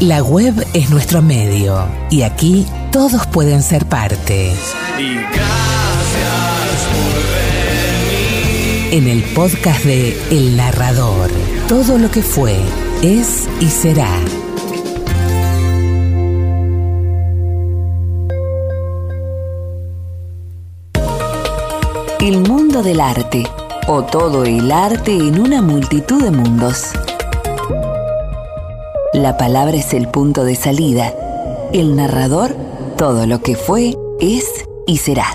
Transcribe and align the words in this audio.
La 0.00 0.22
web 0.24 0.66
es 0.74 0.90
nuestro 0.90 1.22
medio 1.22 1.86
y 2.10 2.22
aquí 2.22 2.66
todos 2.90 3.28
pueden 3.28 3.62
ser 3.62 3.86
parte. 3.86 4.52
Y 4.98 5.14
gracias 5.14 5.34
por 6.90 7.14
venir. 8.10 8.92
En 8.92 9.06
el 9.06 9.22
podcast 9.34 9.84
de 9.84 10.20
El 10.32 10.56
Narrador, 10.56 11.30
todo 11.68 11.96
lo 11.96 12.10
que 12.10 12.22
fue, 12.22 12.56
es 13.02 13.48
y 13.60 13.66
será. 13.66 14.18
El 22.20 22.40
mundo 22.40 22.82
del 22.82 23.00
arte, 23.00 23.44
o 23.86 24.02
todo 24.02 24.44
el 24.44 24.72
arte 24.72 25.12
en 25.12 25.40
una 25.40 25.62
multitud 25.62 26.20
de 26.20 26.32
mundos. 26.32 26.90
La 29.14 29.36
palabra 29.36 29.76
es 29.76 29.94
el 29.94 30.08
punto 30.08 30.44
de 30.44 30.56
salida. 30.56 31.14
El 31.72 31.94
narrador, 31.94 32.50
todo 32.98 33.28
lo 33.28 33.40
que 33.40 33.54
fue, 33.54 33.96
es 34.18 34.44
y 34.88 34.96
será. 34.96 35.26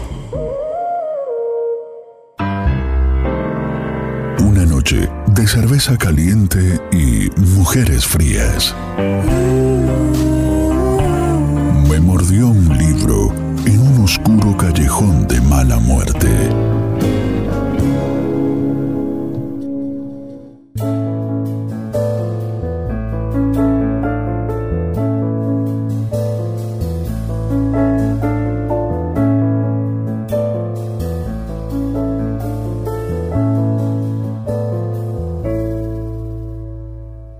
Una 4.42 4.66
noche 4.66 5.10
de 5.28 5.48
cerveza 5.48 5.98
caliente 5.98 6.78
y 6.92 7.30
mujeres 7.40 8.06
frías. 8.06 8.76
Me 11.90 12.02
mordió 12.02 12.50
un 12.50 12.78
libro 12.78 13.34
en 13.66 13.80
un 13.80 14.04
oscuro 14.04 14.58
callejón 14.58 15.26
de 15.30 15.40
mala 15.40 15.80
muerte. 15.80 16.28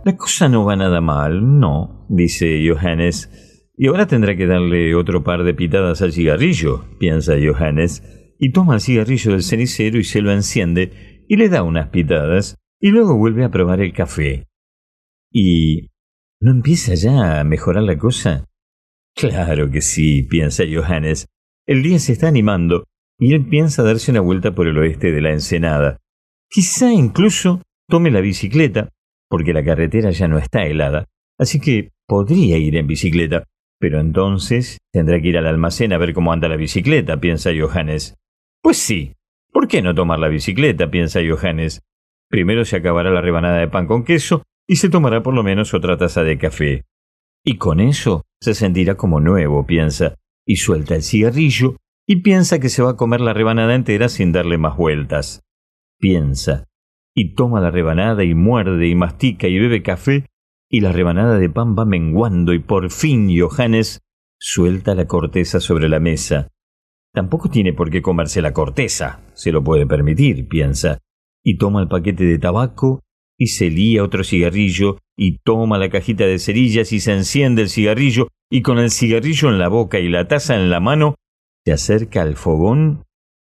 La 0.10 0.18
cosa 0.18 0.50
no 0.50 0.66
va 0.66 0.76
nada 0.76 1.02
mal, 1.02 1.60
no, 1.60 2.08
dice 2.10 2.68
Johannes. 2.68 3.70
Y 3.78 3.86
ahora 3.90 4.08
tendrá 4.08 4.36
que 4.36 4.48
darle 4.48 4.96
otro 4.96 5.24
par 5.24 5.44
de 5.44 5.54
pitadas 5.54 6.02
al 6.02 6.14
cigarrillo, 6.14 6.84
piensa 6.98 7.36
Johannes, 7.40 8.02
y 8.40 8.52
toma 8.52 8.74
el 8.74 8.82
cigarrillo 8.82 9.34
del 9.34 9.44
cenicero 9.44 10.00
y 10.00 10.04
se 10.04 10.22
lo 10.22 10.32
enciende 10.32 11.26
y 11.30 11.36
le 11.36 11.48
da 11.48 11.62
unas 11.62 11.90
pitadas 11.90 12.58
y 12.80 12.90
luego 12.90 13.20
vuelve 13.20 13.44
a 13.44 13.52
probar 13.52 13.82
el 13.82 13.94
café. 13.94 14.48
¿Y 15.32 15.92
no 16.42 16.50
empieza 16.50 16.96
ya 16.96 17.40
a 17.40 17.44
mejorar 17.44 17.84
la 17.84 18.00
cosa? 18.00 18.46
Claro 19.16 19.70
que 19.70 19.82
sí, 19.82 20.24
piensa 20.24 20.64
Johannes. 20.68 21.28
El 21.68 21.84
día 21.84 22.00
se 22.00 22.14
está 22.14 22.30
animando 22.30 22.86
y 23.20 23.36
él 23.36 23.48
piensa 23.48 23.84
darse 23.84 24.10
una 24.10 24.22
vuelta 24.22 24.56
por 24.56 24.68
el 24.68 24.80
oeste 24.80 25.12
de 25.12 25.22
la 25.22 25.34
ensenada. 25.34 25.98
Quizá 26.50 26.92
incluso 26.92 27.62
tome 27.88 28.10
la 28.10 28.22
bicicleta 28.22 28.90
porque 29.30 29.54
la 29.54 29.64
carretera 29.64 30.12
ya 30.12 30.28
no 30.28 30.38
está 30.38 30.66
helada, 30.66 31.06
así 31.38 31.60
que 31.60 31.92
podría 32.08 32.58
ir 32.58 32.76
en 32.76 32.88
bicicleta, 32.88 33.46
pero 33.80 34.00
entonces 34.00 34.80
tendrá 34.92 35.22
que 35.22 35.30
ir 35.30 35.38
al 35.38 35.48
almacén 35.48 35.94
a 35.94 35.98
ver 35.98 36.14
cómo 36.14 36.34
anda 36.34 36.50
la 36.50 36.58
bicicleta, 36.58 37.20
piensa 37.20 37.52
Johannes. 37.58 38.16
Pues 38.62 38.78
sí, 38.78 39.14
¿por 39.52 39.68
qué 39.68 39.82
no 39.82 39.96
tomar 39.96 40.20
la 40.20 40.28
bicicleta? 40.28 40.92
piensa 40.92 41.22
Johannes. 41.28 41.82
Primero 42.30 42.66
se 42.66 42.76
acabará 42.76 43.10
la 43.12 43.22
rebanada 43.22 43.60
de 43.60 43.68
pan 43.68 43.88
con 43.88 44.04
queso 44.04 44.44
y 44.68 44.76
se 44.76 44.90
tomará 44.90 45.24
por 45.24 45.34
lo 45.34 45.44
menos 45.44 45.74
otra 45.74 45.98
taza 45.98 46.24
de 46.24 46.38
café. 46.38 46.86
Y 47.44 47.58
con 47.58 47.80
eso 47.80 48.26
se 48.42 48.54
sentirá 48.54 48.96
como 48.96 49.20
nuevo, 49.20 49.66
piensa, 49.66 50.16
y 50.46 50.58
suelta 50.58 50.96
el 50.96 51.04
cigarrillo 51.04 51.78
y 52.08 52.18
piensa 52.18 52.60
que 52.60 52.70
se 52.70 52.82
va 52.82 52.92
a 52.92 52.98
comer 52.98 53.22
la 53.22 53.34
rebanada 53.34 53.76
entera 53.76 54.10
sin 54.10 54.32
darle 54.32 54.58
más 54.58 54.76
vueltas. 54.76 55.42
Piensa, 56.00 56.66
y 57.20 57.34
toma 57.34 57.60
la 57.60 57.70
rebanada 57.70 58.24
y 58.24 58.34
muerde 58.34 58.88
y 58.88 58.96
mastica 58.96 59.50
y 59.50 59.60
bebe 59.60 59.84
café, 59.84 60.26
y 60.72 60.80
la 60.80 60.94
rebanada 60.94 61.38
de 61.38 61.50
pan 61.50 61.76
va 61.78 61.84
menguando 61.84 62.54
y 62.54 62.60
por 62.60 62.92
fin 62.92 63.28
Johannes 63.38 64.00
suelta 64.40 64.96
la 64.96 65.06
corteza 65.06 65.60
sobre 65.60 65.90
la 65.90 66.00
mesa. 66.00 66.48
Tampoco 67.14 67.50
tiene 67.50 67.74
por 67.74 67.90
qué 67.90 68.02
comerse 68.02 68.42
la 68.42 68.54
corteza, 68.54 69.20
se 69.34 69.52
lo 69.52 69.62
puede 69.62 69.86
permitir, 69.86 70.48
piensa, 70.48 71.00
y 71.44 71.58
toma 71.58 71.82
el 71.82 71.90
paquete 71.90 72.24
de 72.24 72.40
tabaco 72.40 73.02
y 73.38 73.48
se 73.48 73.70
lía 73.70 74.02
otro 74.02 74.24
cigarrillo 74.24 75.00
y 75.18 75.40
toma 75.40 75.78
la 75.78 75.90
cajita 75.90 76.26
de 76.26 76.40
cerillas 76.40 76.94
y 76.94 77.02
se 77.02 77.12
enciende 77.12 77.64
el 77.64 77.70
cigarrillo 77.70 78.30
y 78.50 78.62
con 78.62 78.80
el 78.80 78.92
cigarrillo 78.92 79.50
en 79.50 79.60
la 79.60 79.68
boca 79.68 80.00
y 80.00 80.08
la 80.08 80.30
taza 80.30 80.56
en 80.56 80.70
la 80.70 80.80
mano 80.80 81.16
se 81.66 81.74
acerca 81.74 82.22
al 82.22 82.38
fogón 82.38 83.04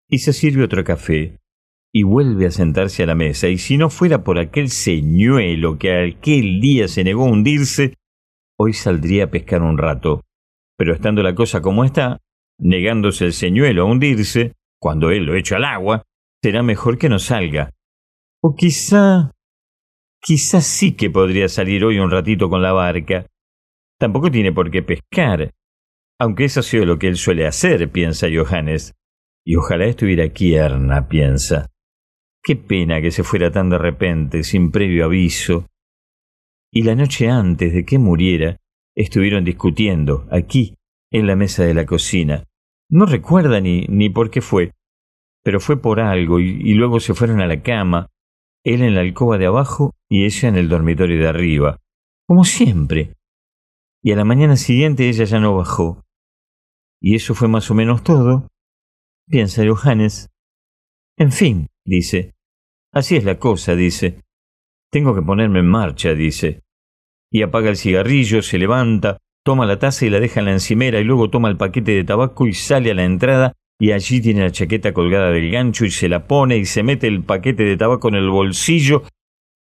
y 0.08 0.18
se 0.18 0.32
sirve 0.32 0.62
otro 0.62 0.84
café 0.84 1.40
y 1.96 2.02
vuelve 2.02 2.46
a 2.46 2.50
sentarse 2.50 3.04
a 3.04 3.06
la 3.06 3.14
mesa, 3.14 3.48
y 3.48 3.56
si 3.56 3.76
no 3.78 3.88
fuera 3.88 4.24
por 4.24 4.40
aquel 4.40 4.68
señuelo 4.68 5.78
que 5.78 6.16
aquel 6.16 6.60
día 6.60 6.88
se 6.88 7.04
negó 7.04 7.24
a 7.24 7.30
hundirse, 7.30 7.94
hoy 8.58 8.72
saldría 8.72 9.24
a 9.24 9.30
pescar 9.30 9.62
un 9.62 9.78
rato. 9.78 10.22
Pero 10.76 10.92
estando 10.92 11.22
la 11.22 11.36
cosa 11.36 11.62
como 11.62 11.84
está, 11.84 12.20
negándose 12.58 13.26
el 13.26 13.32
señuelo 13.32 13.82
a 13.82 13.84
hundirse, 13.84 14.54
cuando 14.80 15.12
él 15.12 15.24
lo 15.24 15.36
echa 15.36 15.56
al 15.56 15.64
agua, 15.64 16.02
será 16.42 16.64
mejor 16.64 16.98
que 16.98 17.08
no 17.08 17.20
salga. 17.20 17.70
O 18.42 18.56
quizá... 18.56 19.30
quizá 20.20 20.60
sí 20.62 20.96
que 20.96 21.10
podría 21.10 21.48
salir 21.48 21.84
hoy 21.84 22.00
un 22.00 22.10
ratito 22.10 22.50
con 22.50 22.60
la 22.60 22.72
barca. 22.72 23.26
Tampoco 24.00 24.32
tiene 24.32 24.52
por 24.52 24.72
qué 24.72 24.82
pescar, 24.82 25.52
aunque 26.18 26.46
eso 26.46 26.58
ha 26.58 26.64
sido 26.64 26.86
lo 26.86 26.98
que 26.98 27.06
él 27.06 27.16
suele 27.16 27.46
hacer, 27.46 27.88
piensa 27.92 28.26
Johannes. 28.34 28.94
Y 29.46 29.54
ojalá 29.54 29.86
estuviera 29.86 30.24
aquí 30.24 30.56
Erna, 30.56 31.06
piensa. 31.06 31.70
Qué 32.46 32.56
pena 32.56 33.00
que 33.00 33.10
se 33.10 33.24
fuera 33.24 33.50
tan 33.50 33.70
de 33.70 33.78
repente, 33.78 34.44
sin 34.44 34.70
previo 34.70 35.06
aviso. 35.06 35.66
Y 36.70 36.82
la 36.82 36.94
noche 36.94 37.30
antes 37.30 37.72
de 37.72 37.86
que 37.86 37.98
muriera, 37.98 38.58
estuvieron 38.94 39.44
discutiendo, 39.44 40.26
aquí, 40.30 40.74
en 41.10 41.26
la 41.26 41.36
mesa 41.36 41.64
de 41.64 41.72
la 41.72 41.86
cocina. 41.86 42.44
No 42.90 43.06
recuerda 43.06 43.60
ni, 43.60 43.86
ni 43.88 44.10
por 44.10 44.30
qué 44.30 44.42
fue, 44.42 44.72
pero 45.42 45.58
fue 45.58 45.80
por 45.80 46.00
algo, 46.00 46.38
y, 46.38 46.60
y 46.62 46.74
luego 46.74 47.00
se 47.00 47.14
fueron 47.14 47.40
a 47.40 47.46
la 47.46 47.62
cama, 47.62 48.10
él 48.62 48.82
en 48.82 48.94
la 48.94 49.00
alcoba 49.00 49.38
de 49.38 49.46
abajo 49.46 49.94
y 50.10 50.24
ella 50.24 50.48
en 50.48 50.56
el 50.56 50.68
dormitorio 50.68 51.18
de 51.18 51.28
arriba, 51.28 51.80
como 52.26 52.44
siempre. 52.44 53.14
Y 54.02 54.12
a 54.12 54.16
la 54.16 54.24
mañana 54.24 54.56
siguiente 54.56 55.08
ella 55.08 55.24
ya 55.24 55.40
no 55.40 55.56
bajó. 55.56 56.02
Y 57.00 57.14
eso 57.14 57.34
fue 57.34 57.48
más 57.48 57.70
o 57.70 57.74
menos 57.74 58.02
todo, 58.02 58.48
piensa 59.28 59.62
Johannes. 59.66 60.28
En 61.16 61.32
fin, 61.32 61.68
dice, 61.86 62.33
Así 62.94 63.16
es 63.16 63.24
la 63.24 63.38
cosa, 63.38 63.74
dice. 63.74 64.20
Tengo 64.90 65.14
que 65.14 65.22
ponerme 65.22 65.58
en 65.58 65.66
marcha, 65.66 66.14
dice. 66.14 66.62
Y 67.30 67.42
apaga 67.42 67.68
el 67.68 67.76
cigarrillo, 67.76 68.40
se 68.40 68.58
levanta, 68.58 69.18
toma 69.44 69.66
la 69.66 69.80
taza 69.80 70.06
y 70.06 70.10
la 70.10 70.20
deja 70.20 70.38
en 70.38 70.46
la 70.46 70.52
encimera 70.52 71.00
y 71.00 71.04
luego 71.04 71.28
toma 71.28 71.48
el 71.48 71.56
paquete 71.56 71.92
de 71.92 72.04
tabaco 72.04 72.46
y 72.46 72.54
sale 72.54 72.92
a 72.92 72.94
la 72.94 73.04
entrada 73.04 73.52
y 73.80 73.90
allí 73.90 74.20
tiene 74.20 74.42
la 74.42 74.52
chaqueta 74.52 74.94
colgada 74.94 75.32
del 75.32 75.50
gancho 75.50 75.84
y 75.84 75.90
se 75.90 76.08
la 76.08 76.28
pone 76.28 76.56
y 76.56 76.64
se 76.64 76.84
mete 76.84 77.08
el 77.08 77.24
paquete 77.24 77.64
de 77.64 77.76
tabaco 77.76 78.08
en 78.08 78.14
el 78.14 78.30
bolsillo 78.30 79.02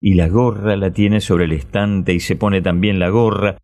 y 0.03 0.15
la 0.15 0.29
gorra 0.29 0.77
la 0.77 0.93
tiene 0.93 1.23
sobre 1.23 1.47
el 1.47 1.53
estante 1.53 2.13
y 2.13 2.21
se 2.21 2.37
pone 2.37 2.61
también 2.61 2.99
la 2.99 3.09
gorra 3.09 3.57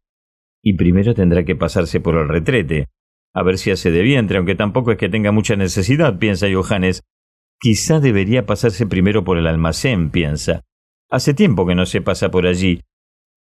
y 0.62 0.74
primero 0.74 1.14
tendrá 1.14 1.44
que 1.44 1.56
pasarse 1.56 2.00
por 2.00 2.16
el 2.16 2.28
retrete, 2.28 2.86
a 3.34 3.42
ver 3.42 3.58
si 3.58 3.70
hace 3.70 3.90
de 3.90 4.02
vientre, 4.02 4.38
aunque 4.38 4.54
tampoco 4.54 4.92
es 4.92 4.98
que 4.98 5.08
tenga 5.08 5.32
mucha 5.32 5.54
necesidad, 5.54 6.18
piensa 6.18 6.46
Johannes, 6.52 7.02
Quizá 7.60 8.00
debería 8.00 8.46
pasarse 8.46 8.86
primero 8.86 9.24
por 9.24 9.36
el 9.38 9.46
almacén, 9.46 10.10
piensa. 10.10 10.62
Hace 11.10 11.34
tiempo 11.34 11.66
que 11.66 11.74
no 11.74 11.86
se 11.86 12.00
pasa 12.00 12.30
por 12.30 12.46
allí. 12.46 12.82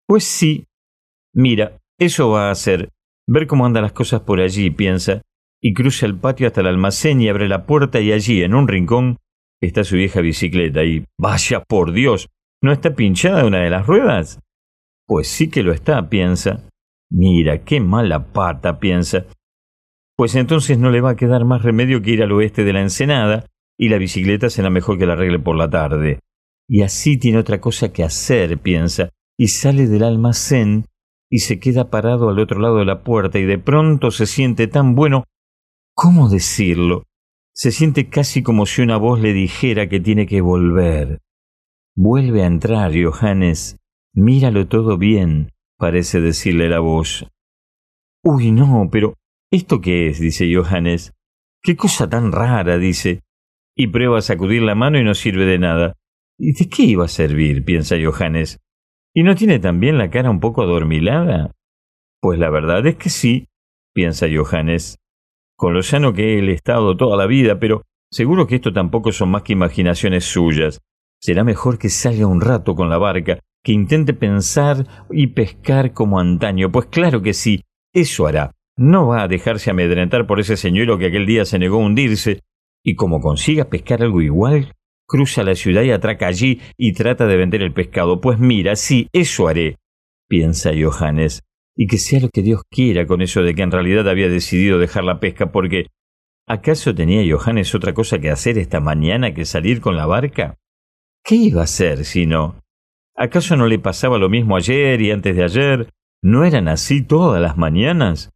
Pues 0.07 0.23
sí. 0.23 0.66
Mira, 1.33 1.78
eso 1.99 2.29
va 2.29 2.47
a 2.47 2.52
hacer. 2.52 2.90
Ver 3.28 3.46
cómo 3.46 3.66
andan 3.66 3.84
las 3.84 3.91
cosas 3.91 4.22
por 4.22 4.40
allí, 4.40 4.69
piensa, 4.72 5.22
y 5.61 5.73
cruza 5.73 6.05
el 6.05 6.17
patio 6.17 6.47
hasta 6.47 6.61
el 6.61 6.67
almacén 6.67 7.22
y 7.22 7.29
abre 7.29 7.47
la 7.47 7.66
puerta 7.66 7.99
y 7.99 8.11
allí, 8.11 8.41
en 8.41 8.55
un 8.55 8.67
rincón, 8.67 9.17
está 9.61 9.84
su 9.84 9.97
vieja 9.97 10.22
bicicleta 10.22 10.84
y, 10.84 11.05
vaya 11.19 11.61
por 11.61 11.91
Dios, 11.91 12.29
¿no 12.61 12.72
está 12.72 12.96
pinchada 12.96 13.46
una 13.46 13.59
de 13.59 13.69
las 13.69 13.85
ruedas? 13.85 14.40
Pues 15.05 15.28
sí 15.28 15.49
que 15.49 15.64
lo 15.64 15.73
está, 15.73 16.09
piensa. 16.09 16.69
Mira, 17.09 17.64
qué 17.64 17.79
mala 17.79 18.25
pata, 18.31 18.79
piensa. 18.79 19.25
Pues 20.16 20.35
entonces 20.35 20.78
no 20.78 20.90
le 20.90 21.02
va 21.02 21.11
a 21.11 21.16
quedar 21.16 21.46
más 21.46 21.61
remedio 21.64 22.02
que 22.02 22.11
ir 22.11 22.23
al 22.23 22.31
oeste 22.31 22.64
de 22.64 22.73
la 22.73 22.81
ensenada, 22.81 23.46
y 23.78 23.90
la 23.90 23.97
bicicleta 23.97 24.50
será 24.50 24.70
mejor 24.70 24.97
que 24.97 25.06
la 25.06 25.14
arregle 25.14 25.40
por 25.40 25.56
la 25.56 25.70
tarde. 25.70 26.20
Y 26.68 26.82
así 26.82 27.18
tiene 27.18 27.38
otra 27.38 27.62
cosa 27.62 27.94
que 27.94 28.03
hacer, 28.03 28.58
piensa, 28.59 29.09
y 29.38 29.50
sale 29.50 29.88
del 29.88 30.03
almacén 30.03 30.85
y 31.29 31.40
se 31.40 31.59
queda 31.59 31.90
parado 31.90 32.29
al 32.29 32.40
otro 32.40 32.59
lado 32.59 32.78
de 32.78 32.85
la 32.85 33.03
puerta 33.03 33.40
y 33.40 33.46
de 33.46 33.59
pronto 33.59 34.12
se 34.12 34.26
siente 34.26 34.68
tan 34.68 34.96
bueno. 34.96 35.26
¿Cómo 35.94 36.29
decirlo? 36.29 37.03
Se 37.53 37.72
siente 37.72 38.09
casi 38.09 38.44
como 38.44 38.66
si 38.66 38.82
una 38.82 38.97
voz 38.97 39.20
le 39.20 39.34
dijera 39.34 39.90
que 39.90 40.00
tiene 40.00 40.28
que 40.28 40.41
volver. 40.41 41.20
Vuelve 41.96 42.44
a 42.44 42.47
entrar, 42.47 42.91
Johannes. 42.94 43.78
Míralo 44.14 44.68
todo 44.68 44.97
bien. 44.97 45.52
parece 45.79 46.22
decirle 46.22 46.70
la 46.70 46.79
voz. 46.79 47.28
Uy, 48.24 48.52
no, 48.52 48.90
pero 48.91 49.14
¿esto 49.52 49.79
qué 49.82 50.08
es? 50.08 50.20
dice 50.20 50.52
Johannes. 50.53 51.14
Qué 51.62 51.76
cosa 51.76 52.09
tan 52.09 52.32
rara, 52.32 52.78
dice. 52.78 53.22
Y 53.79 53.88
prueba 53.88 54.18
a 54.18 54.22
sacudir 54.22 54.64
la 54.64 54.74
mano 54.74 55.00
y 55.00 55.03
no 55.03 55.14
sirve 55.14 55.46
de 55.46 55.59
nada. 55.59 55.94
¿Y 56.40 56.53
de 56.53 56.68
qué 56.68 56.82
iba 56.82 57.06
a 57.06 57.08
servir? 57.08 57.64
piensa 57.64 57.96
Johannes. 58.03 58.59
¿Y 59.14 59.22
no 59.22 59.35
tiene 59.35 59.59
también 59.59 60.00
la 60.00 60.09
cara 60.09 60.32
un 60.32 60.40
poco 60.40 60.64
adormilada? 60.64 61.52
Pues 62.20 62.40
la 62.40 62.50
verdad 62.50 62.85
es 62.88 62.96
que 62.96 63.09
sí, 63.09 63.47
piensa 63.94 64.26
Johannes. 64.34 64.97
Con 65.56 65.76
lo 65.76 65.82
llano 65.82 66.14
que 66.14 66.40
él 66.40 66.50
estado 66.50 66.97
toda 66.97 67.16
la 67.18 67.28
vida, 67.28 67.59
pero 67.59 67.84
seguro 68.12 68.47
que 68.47 68.56
esto 68.56 68.74
tampoco 68.74 69.12
son 69.12 69.29
más 69.29 69.44
que 69.44 69.53
imaginaciones 69.53 70.26
suyas. 70.26 70.82
Será 71.22 71.44
mejor 71.44 71.78
que 71.78 71.90
salga 71.90 72.26
un 72.26 72.41
rato 72.41 72.74
con 72.74 72.90
la 72.90 72.97
barca, 72.97 73.40
que 73.64 73.74
intente 73.74 74.14
pensar 74.14 74.88
y 75.12 75.28
pescar 75.28 75.94
como 75.94 76.20
antaño, 76.20 76.72
pues 76.72 76.88
claro 76.88 77.22
que 77.22 77.34
sí, 77.34 77.62
eso 77.94 78.26
hará. 78.26 78.52
No 78.76 79.08
va 79.08 79.24
a 79.24 79.28
dejarse 79.28 79.70
amedrentar 79.70 80.26
por 80.26 80.40
ese 80.40 80.58
señuelo 80.58 80.97
que 80.97 81.08
aquel 81.08 81.26
día 81.26 81.46
se 81.46 81.59
negó 81.59 81.78
a 81.78 81.85
hundirse, 81.85 82.41
y 82.87 82.95
como 82.95 83.19
consiga 83.19 83.66
pescar 83.66 84.01
algo 84.01 84.22
igual, 84.22 84.73
cruza 85.05 85.43
la 85.43 85.55
ciudad 85.55 85.81
y 85.81 85.91
atraca 85.91 86.28
allí 86.28 86.61
y 86.78 86.93
trata 86.93 87.28
de 87.28 87.35
vender 87.35 87.61
el 87.61 87.73
pescado. 87.73 88.22
Pues 88.22 88.39
mira, 88.39 88.78
sí, 88.78 89.09
eso 89.11 89.49
haré, 89.49 89.75
piensa 90.29 90.72
Johannes, 90.73 91.43
y 91.75 91.87
que 91.87 91.97
sea 91.97 92.22
lo 92.22 92.29
que 92.29 92.41
Dios 92.41 92.61
quiera 92.72 93.05
con 93.05 93.22
eso 93.22 93.43
de 93.43 93.55
que 93.55 93.63
en 93.63 93.72
realidad 93.72 94.07
había 94.07 94.29
decidido 94.29 94.79
dejar 94.79 95.03
la 95.03 95.19
pesca, 95.19 95.51
porque 95.51 95.87
¿acaso 96.47 96.95
tenía 96.95 97.29
Johannes 97.29 97.75
otra 97.75 97.93
cosa 97.93 98.19
que 98.19 98.29
hacer 98.29 98.57
esta 98.57 98.79
mañana 98.79 99.33
que 99.33 99.43
salir 99.43 99.81
con 99.81 99.97
la 99.97 100.05
barca? 100.05 100.55
¿Qué 101.25 101.35
iba 101.35 101.59
a 101.59 101.66
hacer 101.66 102.05
si 102.05 102.25
no? 102.25 102.61
¿Acaso 103.17 103.57
no 103.57 103.67
le 103.67 103.79
pasaba 103.79 104.17
lo 104.17 104.29
mismo 104.29 104.55
ayer 104.55 105.01
y 105.01 105.11
antes 105.11 105.35
de 105.35 105.43
ayer? 105.43 105.90
¿No 106.23 106.45
eran 106.45 106.69
así 106.69 107.01
todas 107.01 107.41
las 107.41 107.57
mañanas? 107.57 108.31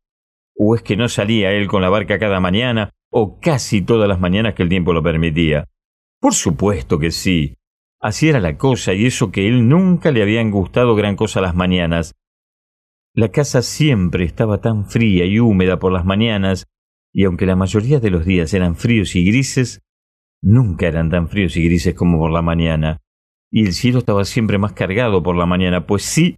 ¿O 0.57 0.75
es 0.75 0.81
que 0.81 0.97
no 0.97 1.07
salía 1.07 1.54
él 1.54 1.69
con 1.69 1.81
la 1.81 1.89
barca 1.89 2.19
cada 2.19 2.42
mañana, 2.42 2.92
o 3.12 3.40
casi 3.40 3.81
todas 3.81 4.08
las 4.08 4.19
mañanas 4.19 4.56
que 4.56 4.63
el 4.63 4.69
tiempo 4.69 4.94
lo 4.94 5.04
permitía? 5.04 5.68
Por 6.19 6.34
supuesto 6.34 6.98
que 6.98 7.12
sí. 7.12 7.58
Así 8.00 8.30
era 8.30 8.40
la 8.40 8.58
cosa, 8.58 8.94
y 8.94 9.06
eso 9.06 9.31
que 9.31 9.48
él 9.48 9.68
nunca 9.68 10.12
le 10.12 10.24
habían 10.24 10.50
gustado 10.50 10.96
gran 10.96 11.16
cosa 11.16 11.42
las 11.42 11.54
mañanas. 11.54 12.16
La 13.13 13.30
casa 13.30 13.62
siempre 13.62 14.24
estaba 14.24 14.62
tan 14.62 14.86
fría 14.86 15.25
y 15.25 15.40
húmeda 15.40 15.78
por 15.78 15.92
las 15.92 16.06
mañanas, 16.06 16.66
y 17.13 17.25
aunque 17.25 17.46
la 17.46 17.56
mayoría 17.56 18.00
de 18.00 18.10
los 18.10 18.25
días 18.25 18.54
eran 18.54 18.75
fríos 18.75 19.16
y 19.16 19.25
grises, 19.25 19.81
nunca 20.42 20.88
eran 20.88 21.10
tan 21.10 21.28
fríos 21.28 21.57
y 21.57 21.66
grises 21.66 21.94
como 21.94 22.18
por 22.18 22.31
la 22.31 22.42
mañana. 22.42 22.98
Y 23.52 23.66
el 23.66 23.74
cielo 23.74 24.00
estaba 24.00 24.24
siempre 24.24 24.57
más 24.57 24.74
cargado 24.74 25.22
por 25.22 25.36
la 25.36 25.46
mañana, 25.46 25.86
pues 25.86 26.04
sí, 26.04 26.38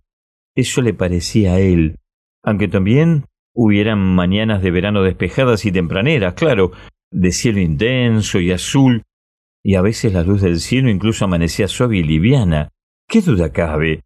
eso 0.56 0.82
le 0.82 0.94
parecía 0.94 1.54
a 1.54 1.60
él, 1.60 2.00
aunque 2.44 2.68
también 2.68 3.26
hubieran 3.54 4.00
mañanas 4.00 4.62
de 4.62 4.72
verano 4.72 5.04
despejadas 5.04 5.66
y 5.66 5.72
tempraneras, 5.72 6.34
claro, 6.34 6.72
de 7.12 7.32
cielo 7.32 7.60
intenso 7.60 8.40
y 8.40 8.52
azul, 8.52 9.04
y 9.64 9.76
a 9.76 9.82
veces 9.82 10.14
la 10.14 10.24
luz 10.24 10.42
del 10.42 10.60
cielo 10.60 10.90
incluso 10.90 11.26
amanecía 11.26 11.68
suave 11.68 11.98
y 11.98 12.04
liviana. 12.04 12.70
¿Qué 13.08 13.22
duda 13.22 13.52
cabe? 13.52 14.02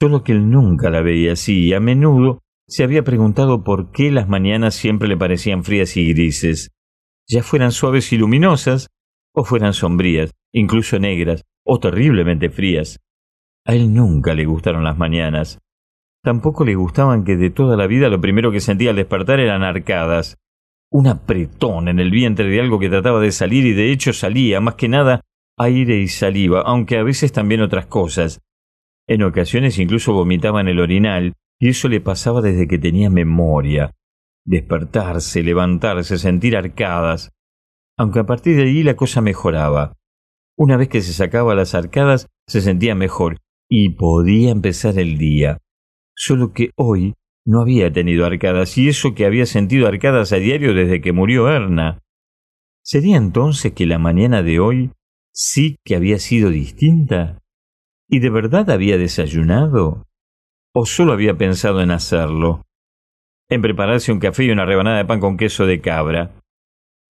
Solo 0.00 0.22
que 0.22 0.32
él 0.32 0.50
nunca 0.50 0.90
la 0.90 1.02
veía 1.02 1.32
así 1.32 1.66
y 1.66 1.74
a 1.74 1.80
menudo 1.80 2.40
se 2.68 2.84
había 2.84 3.02
preguntado 3.02 3.62
por 3.64 3.90
qué 3.92 4.10
las 4.10 4.28
mañanas 4.28 4.74
siempre 4.74 5.08
le 5.08 5.16
parecían 5.16 5.64
frías 5.64 5.96
y 5.96 6.12
grises, 6.12 6.70
ya 7.28 7.42
fueran 7.42 7.72
suaves 7.72 8.12
y 8.12 8.18
luminosas, 8.18 8.88
o 9.34 9.44
fueran 9.44 9.72
sombrías, 9.72 10.32
incluso 10.52 10.98
negras, 10.98 11.42
o 11.64 11.78
terriblemente 11.78 12.50
frías. 12.50 13.00
A 13.64 13.74
él 13.74 13.92
nunca 13.92 14.34
le 14.34 14.46
gustaron 14.46 14.84
las 14.84 14.96
mañanas. 14.96 15.58
Tampoco 16.26 16.64
le 16.64 16.74
gustaban 16.74 17.22
que 17.22 17.36
de 17.36 17.50
toda 17.50 17.76
la 17.76 17.86
vida 17.86 18.08
lo 18.08 18.20
primero 18.20 18.50
que 18.50 18.58
sentía 18.58 18.90
al 18.90 18.96
despertar 18.96 19.38
eran 19.38 19.62
arcadas, 19.62 20.36
un 20.90 21.06
apretón 21.06 21.86
en 21.86 22.00
el 22.00 22.10
vientre 22.10 22.48
de 22.48 22.60
algo 22.60 22.80
que 22.80 22.88
trataba 22.88 23.20
de 23.20 23.30
salir 23.30 23.64
y 23.64 23.74
de 23.74 23.92
hecho 23.92 24.12
salía, 24.12 24.60
más 24.60 24.74
que 24.74 24.88
nada, 24.88 25.20
aire 25.56 26.00
y 26.00 26.08
saliva, 26.08 26.62
aunque 26.62 26.98
a 26.98 27.04
veces 27.04 27.30
también 27.30 27.60
otras 27.60 27.86
cosas. 27.86 28.40
En 29.06 29.22
ocasiones 29.22 29.78
incluso 29.78 30.14
vomitaba 30.14 30.60
en 30.60 30.66
el 30.66 30.80
orinal, 30.80 31.34
y 31.60 31.68
eso 31.68 31.88
le 31.88 32.00
pasaba 32.00 32.40
desde 32.40 32.66
que 32.66 32.80
tenía 32.80 33.08
memoria. 33.08 33.92
Despertarse, 34.44 35.44
levantarse, 35.44 36.18
sentir 36.18 36.56
arcadas. 36.56 37.30
Aunque 37.96 38.18
a 38.18 38.26
partir 38.26 38.56
de 38.56 38.64
ahí 38.64 38.82
la 38.82 38.96
cosa 38.96 39.20
mejoraba. 39.20 39.92
Una 40.58 40.76
vez 40.76 40.88
que 40.88 41.02
se 41.02 41.12
sacaba 41.12 41.54
las 41.54 41.76
arcadas, 41.76 42.26
se 42.48 42.62
sentía 42.62 42.96
mejor 42.96 43.36
y 43.70 43.90
podía 43.90 44.50
empezar 44.50 44.98
el 44.98 45.18
día. 45.18 45.58
Solo 46.16 46.52
que 46.52 46.70
hoy 46.76 47.14
no 47.44 47.60
había 47.60 47.92
tenido 47.92 48.24
arcadas, 48.24 48.76
y 48.78 48.88
eso 48.88 49.14
que 49.14 49.26
había 49.26 49.46
sentido 49.46 49.86
arcadas 49.86 50.32
a 50.32 50.36
diario 50.36 50.74
desde 50.74 51.00
que 51.00 51.12
murió 51.12 51.48
Erna. 51.48 52.00
¿Sería 52.82 53.16
entonces 53.16 53.72
que 53.72 53.86
la 53.86 53.98
mañana 53.98 54.42
de 54.42 54.58
hoy 54.58 54.90
sí 55.32 55.76
que 55.84 55.94
había 55.94 56.18
sido 56.18 56.50
distinta? 56.50 57.38
¿Y 58.08 58.20
de 58.20 58.30
verdad 58.30 58.70
había 58.70 58.96
desayunado? 58.96 60.06
¿O 60.74 60.86
solo 60.86 61.12
había 61.12 61.36
pensado 61.36 61.82
en 61.82 61.90
hacerlo? 61.90 62.62
¿En 63.48 63.60
prepararse 63.60 64.10
un 64.10 64.18
café 64.18 64.44
y 64.44 64.50
una 64.50 64.64
rebanada 64.64 64.98
de 64.98 65.04
pan 65.04 65.20
con 65.20 65.36
queso 65.36 65.66
de 65.66 65.80
cabra? 65.80 66.32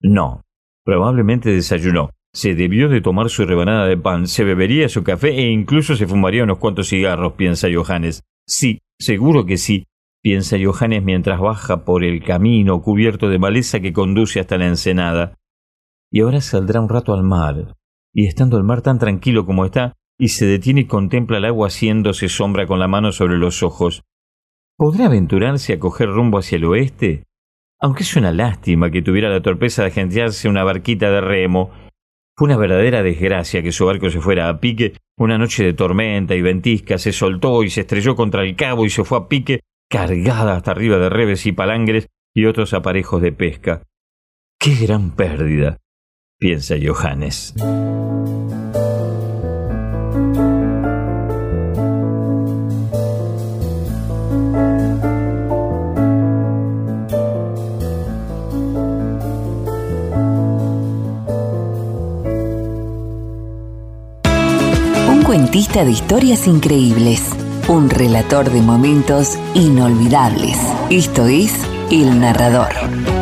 No, 0.01 0.43
probablemente 0.85 1.51
desayunó. 1.51 2.11
Se 2.35 2.55
debió 2.55 2.89
de 2.89 3.01
tomar 3.01 3.31
su 3.31 3.47
rebanada 3.47 3.87
de 3.87 3.97
pan, 3.97 4.27
se 4.27 4.45
bebería 4.45 4.89
su 4.89 5.05
café 5.05 5.31
e 5.31 5.51
incluso 5.51 5.97
se 5.97 6.07
fumaría 6.07 6.45
unos 6.45 6.59
cuantos 6.59 6.89
cigarros, 6.89 7.35
piensa 7.35 7.69
Johannes. 7.73 8.23
Sí, 8.49 8.81
seguro 8.99 9.45
que 9.45 9.57
sí, 9.57 9.87
piensa 10.23 10.57
Johannes 10.63 11.03
mientras 11.03 11.41
baja 11.41 11.85
por 11.85 12.05
el 12.05 12.23
camino 12.23 12.81
cubierto 12.81 13.29
de 13.29 13.39
maleza 13.39 13.81
que 13.81 13.93
conduce 13.93 14.41
hasta 14.41 14.57
la 14.57 14.67
ensenada. 14.67 15.35
Y 16.13 16.21
ahora 16.21 16.41
saldrá 16.41 16.81
un 16.81 16.89
rato 16.89 17.13
al 17.13 17.25
mar, 17.25 17.75
y 18.15 18.27
estando 18.27 18.57
el 18.57 18.65
mar 18.65 18.83
tan 18.83 18.99
tranquilo 18.99 19.45
como 19.45 19.65
está, 19.65 19.95
y 20.19 20.29
se 20.29 20.47
detiene 20.47 20.83
y 20.83 20.87
contempla 20.87 21.39
el 21.39 21.45
agua 21.45 21.69
haciéndose 21.69 22.29
sombra 22.29 22.67
con 22.67 22.79
la 22.79 22.89
mano 22.89 23.13
sobre 23.13 23.37
los 23.37 23.63
ojos. 23.63 24.03
¿Podrá 24.79 25.07
aventurarse 25.07 25.75
a 25.75 25.79
coger 25.79 26.09
rumbo 26.09 26.39
hacia 26.39 26.57
el 26.57 26.65
oeste? 26.65 27.25
Aunque 27.81 28.05
es 28.05 28.17
una 28.17 28.33
lástima 28.33 28.91
que 28.91 29.03
tuviera 29.03 29.29
la 29.29 29.43
torpeza 29.43 29.83
de 29.83 29.89
agenciarse 29.89 30.49
una 30.49 30.65
barquita 30.65 31.11
de 31.11 31.21
remo. 31.21 31.71
Fue 32.39 32.49
una 32.49 32.59
verdadera 32.59 33.03
desgracia 33.03 33.63
que 33.63 33.73
su 33.73 33.87
barco 33.87 34.11
se 34.11 34.21
fuera 34.21 34.51
a 34.51 34.61
pique. 34.61 34.93
Una 35.17 35.39
noche 35.39 35.65
de 35.65 35.73
tormenta 35.73 36.35
y 36.35 36.43
ventisca 36.43 36.99
se 36.99 37.13
soltó 37.13 37.63
y 37.63 37.71
se 37.71 37.81
estrelló 37.81 38.15
contra 38.15 38.43
el 38.43 38.55
cabo 38.57 38.85
y 38.85 38.91
se 38.91 39.05
fue 39.05 39.19
a 39.19 39.29
pique 39.29 39.61
cargada 39.89 40.57
hasta 40.57 40.73
arriba 40.73 40.99
de 40.99 41.09
reves 41.09 41.47
y 41.47 41.53
palangres 41.53 42.09
y 42.35 42.45
otros 42.45 42.75
aparejos 42.75 43.23
de 43.23 43.33
pesca. 43.33 43.83
¡Qué 44.61 44.75
gran 44.75 45.13
pérdida! 45.13 45.79
piensa 46.39 46.75
Johannes. 46.79 47.55
Cuentista 65.57 65.87
de 65.87 65.91
historias 65.93 66.47
increíbles 66.47 67.23
un 67.67 67.89
relator 67.89 68.51
de 68.51 68.61
momentos 68.61 69.39
inolvidables. 69.55 70.59
Esto 70.91 71.25
es 71.29 71.51
El 71.91 72.21
Narrador. 72.21 73.16